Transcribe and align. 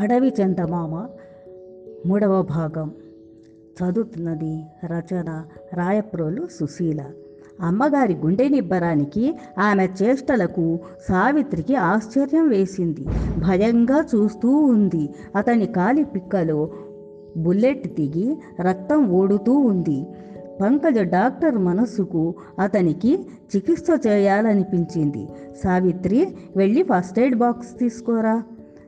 అడవి 0.00 0.32
చందమామ 0.42 1.06
మూడవ 2.06 2.42
భాగం. 2.42 2.92
చదువుతున్నది 3.78 4.62
రచన 4.86 5.44
రాయప్రోలు 5.74 6.46
సుశీల. 6.60 7.04
అమ్మగారి 7.60 8.14
గుండె 8.14 8.48
నిబ్బరానికి 8.48 9.38
ఆమె 9.58 9.88
చేష్టలకు 10.02 10.78
సావిత్రికి 11.08 11.74
ఆశ్చర్యం 11.74 12.48
వేసింది. 12.48 13.04
భయంగా 13.38 14.04
చూస్తూ 14.14 14.48
ఉంది. 14.48 15.14
అతని 15.36 15.66
కాలి 15.66 16.04
పిక్కలో 16.04 16.70
బుల్లెట్ 17.36 17.88
దిగి 17.88 18.36
రక్తం 18.60 19.10
ఓడుతూ 19.10 19.52
ఉంది. 19.52 20.06
పంకజ 20.60 20.98
డాక్టర్ 20.98 21.58
మనస్సుకు 21.58 22.34
అతనికి 22.58 23.26
చికిత్స 23.56 24.06
చేయాలనిపించింది. 24.06 25.28
సావిత్రి 25.64 26.28
వెళ్ళి 26.56 26.82
ఫస్ట్ 26.82 27.18
ఎయిడ్ 27.18 27.34
బాక్స్ 27.34 27.78
తీసుకోరా. 27.78 28.42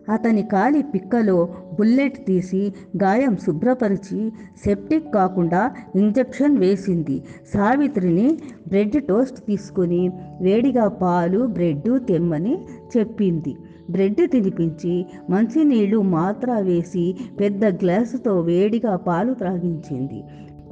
అతని 0.08 0.42
కాలి 0.42 0.82
పిక్కలో 0.82 1.48
బుల్లెట్ 1.78 2.26
తీసి 2.26 2.72
గాయం 3.02 3.36
శుభ్రపరిచి 3.36 4.32
సెప్టిక్ 4.64 5.14
కాకుండా 5.14 5.70
ఇంజెక్షన్ 5.96 6.58
వేసింది. 6.58 7.22
సావిత్రిని 7.54 8.38
బ్రెడ్ 8.68 9.06
టోస్ట్ 9.06 9.46
తీసుకుని 9.46 10.10
వేడిగా 10.40 10.88
పాలు 10.88 11.46
బ్రెడ్ 11.46 12.06
తెమ్మని 12.08 12.58
చెప్పింది. 12.96 13.56
బ్రెడ్ 13.90 14.30
తినిపించి 14.30 15.06
మంచినీళ్ళు 15.30 16.02
మాత్ర 16.02 16.52
వేసి 16.60 17.16
పెద్ద 17.40 17.64
గ్లాసుతో 17.64 18.40
వేడిగా 18.40 18.96
పాలు 18.96 19.34
త్రాగించింది. 19.34 20.22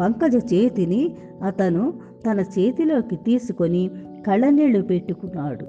పంకజ 0.01 0.37
చేతిని 0.55 1.15
అతను 1.45 1.93
తన 2.31 2.41
చేతిలోకి 2.41 3.17
తీసుకొని 3.17 3.91
కళ్ళనీళ్ళు 4.27 4.83
పెట్టుకున్నాడు. 4.83 5.67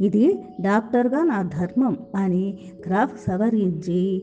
ఇది 0.00 0.38
డాక్టర్గా 0.60 1.24
నా 1.24 1.42
ధర్మం 1.42 1.98
అని 2.16 2.58
గ్రాఫ్ 2.86 3.30
సవరించి 3.30 4.22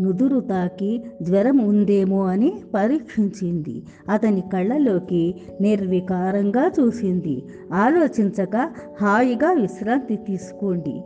నుదురు 0.00 0.40
తాకి 0.40 1.04
జ్వరం 1.22 1.58
ఉందేమో 1.58 2.26
అని 2.26 2.54
పరీక్షించింది. 2.74 3.82
అతని 4.10 4.40
కళ్ళలోకి 4.40 5.34
నిర్వికారంగా 5.60 6.70
చూసింది. 6.80 7.44
ఆలోచించక 7.72 8.70
హాయిగా 9.00 9.52
విశ్రాంతి 9.52 10.16
తీసుకోండి 10.16 11.02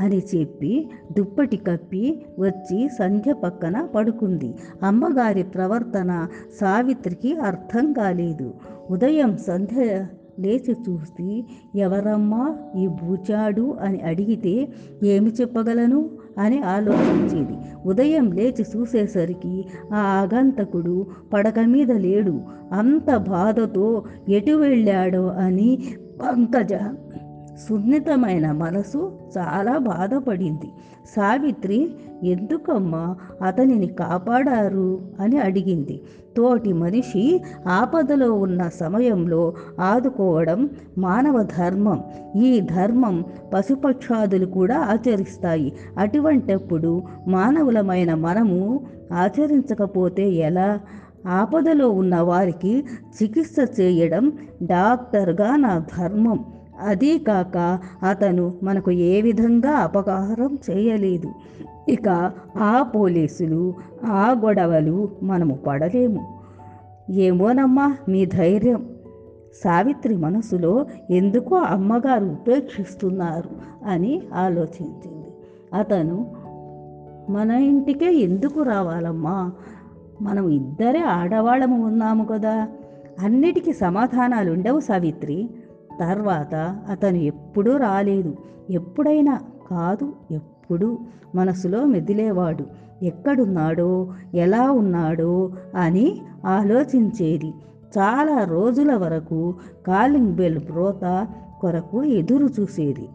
అని 0.00 0.22
చెప్పి 0.34 0.90
దుప్పటి 1.18 1.56
కప్పి 1.56 2.22
వచ్చి 2.38 2.88
సంధ్య 2.88 3.32
పక్కన 3.32 3.88
పడుకుంది. 3.94 4.54
అమ్మగారి 4.82 5.42
ప్రవర్తన 5.42 6.26
సావిత్రికి 6.60 7.34
అర్థం 7.34 7.92
కాలేదు. 7.92 8.54
ఉదయం 8.90 9.36
సంధ్య 9.36 10.06
లేచి 10.40 10.76
చూసి 10.88 11.44
ఎవరమ్మా 11.74 12.56
ఈ 12.76 12.86
బూచాడు 12.86 13.76
అని 13.80 14.00
అడిగితే 14.00 14.68
ఏమి 15.04 15.30
చెప్పగలను? 15.40 16.10
అని 16.38 16.60
ఆలోచించేది. 16.60 17.52
ఉదయం 17.86 18.32
లేచి 18.32 18.64
చూసేసరికి 18.76 19.64
ఆ 19.94 19.96
ఆగంతకుడు 19.96 21.06
పడక 21.32 21.58
మీద 21.58 21.92
లేడు. 21.92 22.40
అంత 22.72 23.16
బాధతో 23.16 24.04
ఎటు 24.28 24.52
వెళ్ళాడో 24.52 25.26
అని 25.26 25.78
పంకజ 26.20 26.74
సున్నితమైన 27.68 28.52
మనసు 28.52 29.12
చాలా 29.38 29.78
బాధపడింది. 29.78 30.66
సావిత్రి 31.16 31.94
ఎందుకమ్మా 32.22 33.16
అతనిని 33.42 33.86
కాపాడారు? 33.86 35.00
అని 35.20 35.38
అడిగింది. 35.38 36.02
తోటి 36.36 36.72
మనిషి 36.72 37.42
ఆపదలో 37.68 38.32
ఉన్న 38.32 38.68
సమయంలో 38.68 39.54
ఆదుకోవడం 39.80 40.70
మానవ 40.98 41.42
ధర్మం. 41.42 42.04
ఈ 42.36 42.60
ధర్మం 42.60 43.24
పశుపక్షాదులు 43.54 44.46
కూడా 44.46 44.78
ఆచరిస్తాయి. 44.78 45.72
అటువంటప్పుడు 45.98 47.02
మానవులమైన 47.28 48.14
మనము 48.14 48.80
ఆచరించకపోతే 49.12 50.30
ఎలా? 50.30 50.80
ఆపదలో 51.28 51.90
ఉన్న 51.90 52.20
వారికి 52.20 52.84
చికిత్స 53.22 53.80
చేయడం 53.80 54.32
డాక్టర్గా 54.62 55.56
నా 55.56 55.84
ధర్మం. 55.98 56.44
అదీ 56.80 57.18
కాక 57.18 57.78
అతను 58.08 58.54
మనకు 58.62 58.90
ఏ 58.90 59.20
విధంగా 59.20 59.70
అపకారం 59.70 60.58
చేయలేదు. 60.70 61.32
ఇక 61.88 62.32
ఆ 62.58 62.82
పోలీసులు 62.82 63.74
ఆ 64.04 64.40
గొడవలు 64.44 65.08
మనము 65.22 65.54
పడలేము. 65.54 66.38
ఏమోనమ్మా 67.10 67.96
మీ 68.08 68.26
ధైర్యం. 68.26 68.86
సావిత్రి 69.64 70.16
మనసులో 70.16 70.86
ఎందుకో 71.10 71.56
అమ్మగారు 71.56 72.24
ఉపేక్షిస్తున్నారు 72.24 73.50
అని 73.86 74.22
ఆలోచించింది. 74.34 75.26
అతను 75.74 76.34
మన 77.30 77.50
ఇంటికే 77.50 78.14
ఎందుకు 78.14 78.62
రావాలమ్మా? 78.62 79.52
మనం 80.22 80.48
ఇద్దరే 80.48 81.00
ఆడవాళ్ళము 81.00 81.86
ఉన్నాము 81.86 82.24
కదా. 82.24 82.68
అన్నిటికీ 83.20 83.72
సమాధానాలు 83.72 84.52
ఉండవు 84.52 84.80
సావిత్రి. 84.80 85.50
తర్వాత 86.00 86.54
అతను 86.90 87.16
ఎప్పుడూ 87.16 87.76
రాలేదు. 87.76 88.36
ఎప్పుడైనా 88.70 89.40
కాదు 89.70 90.12
ఎప్పుడు 90.30 90.98
మనసులో 91.34 91.84
మెదిలేవాడు. 91.84 92.64
ఎక్కడున్నాడో 93.02 94.12
ఎలా 94.34 94.70
ఉన్నాడో 94.70 95.52
అని 95.76 96.20
ఆలోచించేది. 96.46 97.54
చాలా 97.98 98.44
రోజుల 98.44 98.94
వరకు 98.94 99.54
కాలింగ్ 99.86 100.34
బెల్ 100.34 100.58
బ్రోత 100.58 101.28
కొరకు 101.60 102.04
ఎదురు 102.04 102.48
చూసేది. 102.60 103.08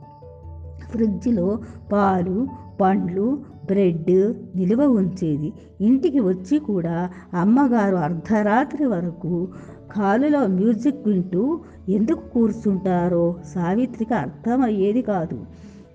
ఫ్రిడ్జ్లో 0.91 1.59
పాలు 1.91 2.47
పండ్లు 2.81 3.39
బ్రెడ్ 3.65 4.33
నిలువ 4.55 4.83
ఉంచేది. 4.83 5.53
ఇంటికి 5.81 6.19
వచ్చి 6.19 6.59
కూడా 6.59 7.09
అమ్మగారు 7.33 7.95
అర్ధరాత్రి 7.95 8.85
వరకు 8.85 9.47
కాలులో 9.91 10.47
మ్యూజిక్ 10.47 11.07
వింటూ 11.07 11.59
ఎందుకు 11.89 12.29
కూర్చుంటారో 12.33 13.35
సావిత్రికి 13.55 14.13
అర్థమయ్యేది 14.13 15.01
కాదు. 15.01 15.45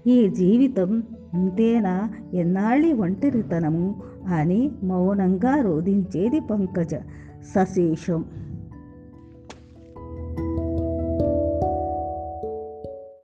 ఈ 0.06 0.28
జీవితం 0.28 1.02
ఇంతేనా? 1.34 2.10
ఎన్నాళ్ళి 2.34 2.92
ఒంటరితనము? 2.92 4.02
అని 4.36 4.70
మౌనంగా 4.82 5.60
రోధించేది 5.60 6.40
పంకజ. 6.40 6.94
సశేషం. 7.54 8.24